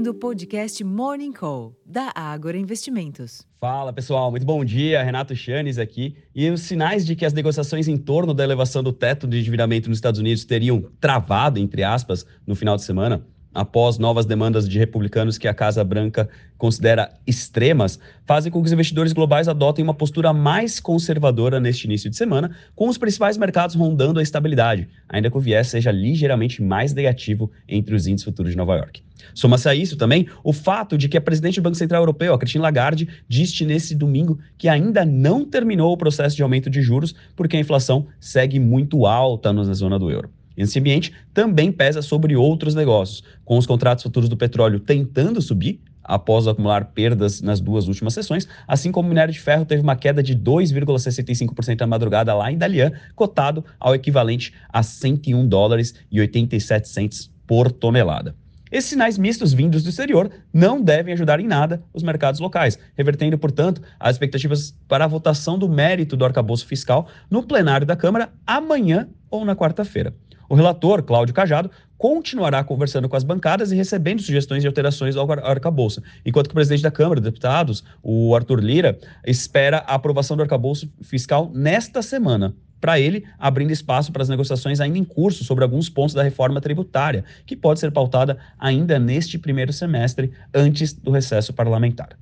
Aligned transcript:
ouvindo 0.00 0.12
o 0.12 0.14
podcast 0.14 0.82
Morning 0.82 1.30
Call, 1.30 1.76
da 1.84 2.10
Ágora 2.14 2.56
Investimentos. 2.56 3.46
Fala 3.60 3.92
pessoal, 3.92 4.30
muito 4.30 4.46
bom 4.46 4.64
dia. 4.64 5.02
Renato 5.02 5.36
Chanes 5.36 5.76
aqui. 5.76 6.16
E 6.34 6.48
os 6.48 6.62
sinais 6.62 7.04
de 7.04 7.14
que 7.14 7.26
as 7.26 7.34
negociações 7.34 7.86
em 7.86 7.98
torno 7.98 8.32
da 8.32 8.42
elevação 8.42 8.82
do 8.82 8.94
teto 8.94 9.26
de 9.26 9.38
endividamento 9.38 9.90
nos 9.90 9.98
Estados 9.98 10.18
Unidos 10.18 10.46
teriam 10.46 10.82
travado, 10.98 11.58
entre 11.58 11.82
aspas, 11.82 12.24
no 12.46 12.54
final 12.54 12.76
de 12.76 12.82
semana, 12.82 13.26
após 13.54 13.98
novas 13.98 14.26
demandas 14.26 14.68
de 14.68 14.78
republicanos 14.78 15.38
que 15.38 15.48
a 15.48 15.54
Casa 15.54 15.82
Branca 15.82 16.28
considera 16.56 17.12
extremas, 17.26 17.98
fazem 18.26 18.52
com 18.52 18.60
que 18.60 18.66
os 18.66 18.72
investidores 18.72 19.12
globais 19.12 19.48
adotem 19.48 19.82
uma 19.82 19.94
postura 19.94 20.32
mais 20.32 20.78
conservadora 20.78 21.58
neste 21.58 21.84
início 21.84 22.10
de 22.10 22.16
semana, 22.16 22.54
com 22.76 22.88
os 22.88 22.98
principais 22.98 23.38
mercados 23.38 23.74
rondando 23.74 24.20
a 24.20 24.22
estabilidade, 24.22 24.88
ainda 25.08 25.30
que 25.30 25.36
o 25.36 25.40
viés 25.40 25.68
seja 25.68 25.90
ligeiramente 25.90 26.62
mais 26.62 26.92
negativo 26.92 27.50
entre 27.66 27.94
os 27.94 28.06
índices 28.06 28.24
futuros 28.24 28.52
de 28.52 28.58
Nova 28.58 28.76
York. 28.76 29.02
Soma-se 29.34 29.68
a 29.68 29.74
isso 29.74 29.96
também 29.96 30.26
o 30.44 30.52
fato 30.52 30.96
de 30.96 31.08
que 31.08 31.16
a 31.16 31.20
presidente 31.20 31.60
do 31.60 31.62
Banco 31.62 31.76
Central 31.76 32.02
Europeu, 32.02 32.34
a 32.34 32.38
Christine 32.38 32.62
Lagarde, 32.62 33.08
disse 33.28 33.64
nesse 33.64 33.94
domingo 33.94 34.38
que 34.58 34.68
ainda 34.68 35.04
não 35.04 35.44
terminou 35.44 35.92
o 35.92 35.96
processo 35.96 36.36
de 36.36 36.42
aumento 36.42 36.68
de 36.70 36.82
juros 36.82 37.14
porque 37.36 37.56
a 37.56 37.60
inflação 37.60 38.06
segue 38.18 38.58
muito 38.58 39.06
alta 39.06 39.52
na 39.52 39.64
zona 39.72 39.98
do 39.98 40.10
euro. 40.10 40.30
Esse 40.62 40.78
ambiente 40.78 41.12
também 41.32 41.72
pesa 41.72 42.02
sobre 42.02 42.36
outros 42.36 42.74
negócios, 42.74 43.22
com 43.44 43.56
os 43.56 43.66
contratos 43.66 44.02
futuros 44.02 44.28
do 44.28 44.36
petróleo 44.36 44.80
tentando 44.80 45.40
subir, 45.40 45.80
após 46.02 46.46
acumular 46.46 46.86
perdas 46.86 47.40
nas 47.40 47.60
duas 47.60 47.86
últimas 47.86 48.14
sessões, 48.14 48.48
assim 48.66 48.90
como 48.90 49.06
o 49.06 49.08
minério 49.08 49.32
de 49.32 49.40
ferro 49.40 49.64
teve 49.64 49.82
uma 49.82 49.94
queda 49.94 50.22
de 50.22 50.34
2,65% 50.34 51.80
na 51.80 51.86
madrugada 51.86 52.34
lá 52.34 52.50
em 52.50 52.58
Dalian, 52.58 52.92
cotado 53.14 53.64
ao 53.78 53.94
equivalente 53.94 54.52
a 54.68 54.82
101 54.82 55.46
dólares 55.46 55.94
e 56.10 56.20
87 56.20 56.88
centes 56.88 57.30
por 57.46 57.70
tonelada. 57.70 58.34
Esses 58.70 58.90
sinais 58.90 59.18
mistos 59.18 59.52
vindos 59.52 59.82
do 59.82 59.90
exterior 59.90 60.30
não 60.52 60.80
devem 60.80 61.12
ajudar 61.12 61.40
em 61.40 61.46
nada 61.46 61.82
os 61.92 62.04
mercados 62.04 62.38
locais, 62.38 62.78
revertendo, 62.96 63.36
portanto, 63.36 63.82
as 63.98 64.14
expectativas 64.14 64.74
para 64.86 65.04
a 65.04 65.08
votação 65.08 65.58
do 65.58 65.68
mérito 65.68 66.16
do 66.16 66.24
arcabouço 66.24 66.66
fiscal 66.66 67.08
no 67.28 67.42
plenário 67.42 67.86
da 67.86 67.96
Câmara 67.96 68.32
amanhã 68.46 69.08
ou 69.28 69.44
na 69.44 69.56
quarta-feira. 69.56 70.14
O 70.50 70.56
relator, 70.56 71.00
Cláudio 71.04 71.32
Cajado, 71.32 71.70
continuará 71.96 72.64
conversando 72.64 73.08
com 73.08 73.14
as 73.14 73.22
bancadas 73.22 73.70
e 73.70 73.76
recebendo 73.76 74.20
sugestões 74.20 74.62
de 74.62 74.66
alterações 74.66 75.16
ao 75.16 75.30
arcabouço, 75.30 76.02
enquanto 76.26 76.48
que 76.48 76.52
o 76.52 76.54
presidente 76.54 76.82
da 76.82 76.90
Câmara 76.90 77.20
dos 77.20 77.30
Deputados, 77.30 77.84
o 78.02 78.34
Arthur 78.34 78.58
Lira, 78.58 78.98
espera 79.24 79.84
a 79.86 79.94
aprovação 79.94 80.36
do 80.36 80.42
arcabouço 80.42 80.92
fiscal 81.02 81.52
nesta 81.54 82.02
semana, 82.02 82.52
para 82.80 82.98
ele, 82.98 83.24
abrindo 83.38 83.70
espaço 83.70 84.10
para 84.10 84.24
as 84.24 84.28
negociações 84.28 84.80
ainda 84.80 84.98
em 84.98 85.04
curso 85.04 85.44
sobre 85.44 85.62
alguns 85.62 85.88
pontos 85.88 86.16
da 86.16 86.24
reforma 86.24 86.60
tributária, 86.60 87.24
que 87.46 87.54
pode 87.54 87.78
ser 87.78 87.92
pautada 87.92 88.36
ainda 88.58 88.98
neste 88.98 89.38
primeiro 89.38 89.72
semestre, 89.72 90.32
antes 90.52 90.92
do 90.92 91.12
recesso 91.12 91.52
parlamentar. 91.52 92.18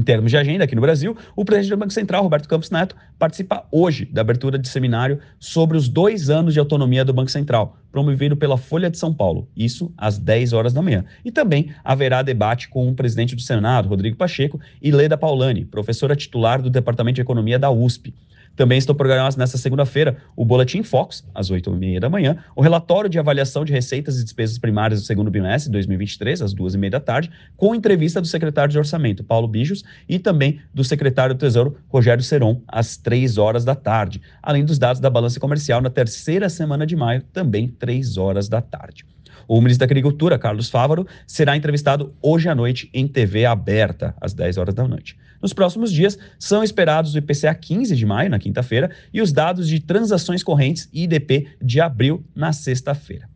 Em 0.00 0.02
termos 0.02 0.30
de 0.30 0.38
agenda, 0.38 0.64
aqui 0.64 0.74
no 0.74 0.80
Brasil, 0.80 1.14
o 1.36 1.44
presidente 1.44 1.76
do 1.76 1.76
Banco 1.76 1.92
Central, 1.92 2.22
Roberto 2.22 2.48
Campos 2.48 2.70
Neto, 2.70 2.96
participa 3.18 3.66
hoje 3.70 4.06
da 4.06 4.22
abertura 4.22 4.58
de 4.58 4.66
seminário 4.66 5.18
sobre 5.38 5.76
os 5.76 5.90
dois 5.90 6.30
anos 6.30 6.54
de 6.54 6.58
autonomia 6.58 7.04
do 7.04 7.12
Banco 7.12 7.30
Central, 7.30 7.76
promovido 7.92 8.34
pela 8.34 8.56
Folha 8.56 8.88
de 8.88 8.96
São 8.96 9.12
Paulo, 9.12 9.46
isso 9.54 9.92
às 9.98 10.18
10 10.18 10.54
horas 10.54 10.72
da 10.72 10.80
manhã. 10.80 11.04
E 11.22 11.30
também 11.30 11.74
haverá 11.84 12.22
debate 12.22 12.70
com 12.70 12.88
o 12.88 12.94
presidente 12.94 13.36
do 13.36 13.42
Senado, 13.42 13.90
Rodrigo 13.90 14.16
Pacheco, 14.16 14.58
e 14.80 14.90
Leda 14.90 15.18
Paulani, 15.18 15.66
professora 15.66 16.16
titular 16.16 16.62
do 16.62 16.70
Departamento 16.70 17.16
de 17.16 17.20
Economia 17.20 17.58
da 17.58 17.70
USP. 17.70 18.14
Também 18.56 18.78
estão 18.78 18.94
programados 18.94 19.36
nesta 19.36 19.56
segunda-feira 19.56 20.18
o 20.36 20.44
Boletim 20.44 20.82
Fox, 20.82 21.24
às 21.34 21.50
8h30 21.50 21.98
da 21.98 22.10
manhã, 22.10 22.36
o 22.54 22.60
relatório 22.60 23.08
de 23.08 23.18
avaliação 23.18 23.64
de 23.64 23.72
receitas 23.72 24.20
e 24.20 24.24
despesas 24.24 24.58
primárias 24.58 25.00
do 25.00 25.06
segundo 25.06 25.30
bimestre 25.30 25.70
de 25.70 25.72
2023, 25.72 26.42
às 26.42 26.54
2h30 26.54 26.90
da 26.90 27.00
tarde, 27.00 27.30
com 27.56 27.74
entrevista 27.74 28.20
do 28.20 28.26
secretário 28.26 28.70
de 28.70 28.78
Orçamento, 28.78 29.24
Paulo 29.24 29.48
Bijos, 29.48 29.82
e 30.08 30.18
também 30.18 30.60
do 30.74 30.84
secretário 30.84 31.34
do 31.34 31.38
Tesouro, 31.38 31.76
Rogério 31.88 32.22
Seron, 32.22 32.60
às 32.68 32.96
3 32.96 33.38
horas 33.38 33.64
da 33.64 33.74
tarde, 33.74 34.20
além 34.42 34.64
dos 34.64 34.78
dados 34.78 35.00
da 35.00 35.08
balança 35.08 35.40
comercial 35.40 35.80
na 35.80 35.90
terceira 35.90 36.48
semana 36.48 36.86
de 36.86 36.96
maio, 36.96 37.22
também 37.32 37.68
3 37.68 38.16
horas 38.16 38.48
da 38.48 38.60
tarde. 38.60 39.04
O 39.46 39.60
ministro 39.60 39.80
da 39.80 39.90
Agricultura, 39.90 40.38
Carlos 40.38 40.70
Fávaro, 40.70 41.06
será 41.26 41.56
entrevistado 41.56 42.14
hoje 42.22 42.48
à 42.48 42.54
noite 42.54 42.88
em 42.92 43.06
TV 43.06 43.44
aberta, 43.44 44.14
às 44.20 44.32
10 44.32 44.58
horas 44.58 44.74
da 44.74 44.86
noite. 44.86 45.16
Nos 45.42 45.52
próximos 45.52 45.90
dias, 45.90 46.18
são 46.38 46.62
esperados 46.62 47.14
o 47.14 47.18
IPCA 47.18 47.54
15 47.54 47.96
de 47.96 48.04
maio, 48.04 48.30
na 48.30 48.38
quinta-feira, 48.38 48.90
e 49.12 49.22
os 49.22 49.32
dados 49.32 49.68
de 49.68 49.80
transações 49.80 50.42
correntes 50.42 50.88
e 50.92 51.04
IDP 51.04 51.48
de 51.62 51.80
abril, 51.80 52.24
na 52.34 52.52
sexta-feira. 52.52 53.28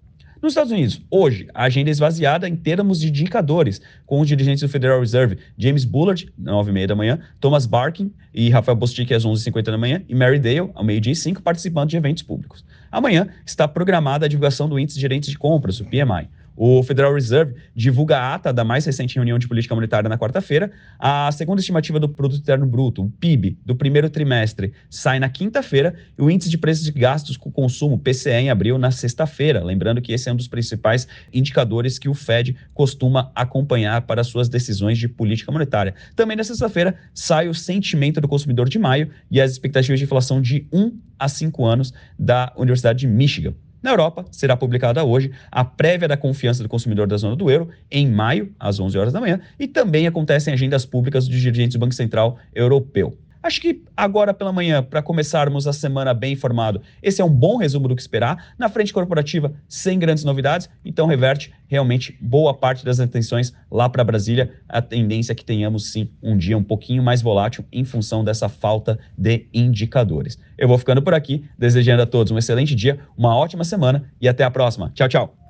Nos 0.45 0.53
Estados 0.53 0.73
Unidos, 0.73 1.01
hoje, 1.11 1.49
a 1.55 1.65
agenda 1.65 1.89
é 1.89 1.93
esvaziada 1.93 2.47
em 2.47 2.55
termos 2.55 3.01
de 3.01 3.09
indicadores, 3.09 3.81
com 4.05 4.21
os 4.21 4.29
dirigentes 4.29 4.61
do 4.61 4.69
Federal 4.69 5.01
Reserve, 5.01 5.39
James 5.57 5.87
Bullard, 5.87 6.31
às 6.39 6.45
9h30 6.45 6.87
da 6.87 6.95
manhã, 6.95 7.19
Thomas 7.41 7.65
Barkin 7.65 8.13
e 8.35 8.51
Rafael 8.51 8.77
Bostic, 8.77 9.11
às 9.13 9.25
11h50 9.25 9.63
da 9.63 9.79
manhã, 9.79 10.03
e 10.07 10.15
Mary 10.15 10.39
Dale, 10.39 10.71
ao 10.75 10.85
meio-dia 10.85 11.15
e 11.15 11.17
5, 11.17 11.41
participando 11.41 11.89
de 11.89 11.97
eventos 11.97 12.23
públicos. 12.23 12.63
Amanhã 12.95 13.27
está 13.45 13.67
programada 13.67 14.25
a 14.25 14.29
divulgação 14.29 14.69
do 14.69 14.79
Índice 14.79 14.95
de 14.95 15.03
Gerentes 15.03 15.29
de 15.29 15.37
Compras, 15.37 15.81
o 15.81 15.85
PMI. 15.85 16.29
O 16.57 16.83
Federal 16.83 17.13
Reserve 17.13 17.55
divulga 17.75 18.19
a 18.19 18.35
ata 18.35 18.53
da 18.53 18.65
mais 18.65 18.85
recente 18.85 19.17
reunião 19.17 19.39
de 19.39 19.49
política 19.49 19.75
monetária 19.75 20.09
na 20.09 20.17
quarta-feira. 20.17 20.71
A 20.99 21.31
segunda 21.33 21.61
estimativa 21.61 21.99
do 21.99 22.09
Produto 22.09 22.41
Interno 22.41 22.67
Bruto, 22.67 23.03
o 23.03 23.11
PIB, 23.11 23.59
do 23.65 23.75
primeiro 23.75 24.09
trimestre 24.09 24.73
sai 24.89 25.19
na 25.19 25.29
quinta-feira 25.29 25.95
e 26.17 26.23
o 26.23 26.31
índice 26.31 26.49
de 26.49 26.57
preços 26.57 26.85
de 26.85 26.93
gastos 26.93 27.37
com 27.37 27.51
consumo, 27.51 27.99
PCE, 27.99 28.31
em 28.31 28.51
abril, 28.51 28.79
na 28.79 28.91
sexta-feira. 28.91 29.65
Lembrando 29.65 30.01
que 30.01 30.13
esse 30.13 30.29
é 30.29 30.33
um 30.33 30.37
dos 30.37 30.49
principais 30.49 31.09
indicadores 31.33 31.99
que 31.99 32.09
o 32.09 32.15
Fed 32.15 32.57
costuma 32.73 33.33
acompanhar 33.35 34.03
para 34.03 34.23
suas 34.23 34.49
decisões 34.49 34.99
de 34.99 35.09
política 35.09 35.51
monetária. 35.51 35.95
Também 36.15 36.37
na 36.37 36.45
sexta-feira 36.45 36.95
sai 37.13 37.49
o 37.49 37.55
sentimento 37.55 38.21
do 38.21 38.29
consumidor 38.29 38.69
de 38.69 38.79
maio 38.79 39.11
e 39.31 39.41
as 39.41 39.51
expectativas 39.51 39.99
de 39.99 40.05
inflação 40.05 40.41
de 40.41 40.67
1 40.73 40.97
a 41.19 41.29
5 41.29 41.65
anos 41.65 41.93
da 42.19 42.53
Universidade 42.57 43.01
de 43.01 43.07
Michigan. 43.07 43.55
Na 43.85 43.91
Europa, 43.91 44.25
será 44.33 44.57
publicada 44.57 45.05
hoje 45.05 45.31
a 45.53 45.63
prévia 45.63 46.09
da 46.09 46.17
confiança 46.17 46.63
do 46.63 46.71
consumidor 46.71 47.07
da 47.07 47.19
zona 47.19 47.37
do 47.37 47.51
euro, 47.51 47.69
em 47.91 48.11
maio, 48.11 48.51
às 48.59 48.81
11 48.81 48.97
horas 48.97 49.13
da 49.13 49.21
manhã, 49.21 49.39
e 49.61 49.69
também 49.69 50.07
acontecem 50.07 50.55
agendas 50.55 50.87
públicas 50.87 51.29
dos 51.29 51.39
dirigentes 51.39 51.77
do 51.77 51.81
Banco 51.81 51.93
Central 51.93 52.39
Europeu. 52.55 53.15
Acho 53.45 53.61
que 53.61 53.83
agora 53.95 54.33
pela 54.33 54.51
manhã, 54.51 54.83
para 54.83 55.03
começarmos 55.03 55.67
a 55.67 55.73
semana 55.75 56.15
bem 56.15 56.33
informado, 56.33 56.81
esse 57.03 57.21
é 57.21 57.25
um 57.25 57.29
bom 57.29 57.59
resumo 57.59 57.87
do 57.87 57.95
que 57.95 58.01
esperar. 58.01 58.55
Na 58.59 58.71
frente 58.71 58.91
corporativa, 58.91 59.53
sem 59.69 59.99
grandes 59.99 60.25
novidades, 60.25 60.67
então 60.83 61.07
reverte 61.07 61.53
realmente 61.67 62.17
boa 62.23 62.55
parte 62.55 62.87
das 62.87 62.99
atenções 63.01 63.53
lá 63.71 63.87
para 63.87 64.03
Brasília. 64.03 64.51
A 64.67 64.81
tendência 64.81 65.33
é 65.33 65.35
que 65.35 65.45
tenhamos 65.45 65.93
sim 65.93 66.09
um 66.23 66.39
dia 66.39 66.57
um 66.57 66.65
pouquinho 66.65 67.03
mais 67.03 67.21
volátil 67.21 67.67
em 67.71 67.85
função 67.85 68.25
dessa 68.25 68.49
falta 68.49 68.99
de 69.15 69.47
indicadores. 69.53 70.39
Eu 70.57 70.67
vou 70.67 70.79
ficando 70.79 71.03
por 71.03 71.13
aqui, 71.13 71.45
desejando 71.59 72.03
a 72.03 72.07
todos 72.07 72.33
um 72.33 72.39
excelente 72.39 72.75
dia, 72.75 72.99
uma 73.15 73.37
ótima 73.37 73.63
semana 73.63 74.11
e 74.23 74.27
até 74.27 74.43
a 74.43 74.51
próxima. 74.51 74.91
Tchau, 74.95 75.07
tchau. 75.07 75.44